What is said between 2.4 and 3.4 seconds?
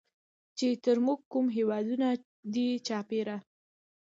دي چاپېره